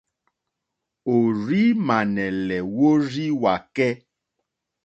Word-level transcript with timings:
Ò 1.13 1.15
rz-ímànɛ̀lè 1.35 2.57
wórzíwàkɛ́. 2.75 3.89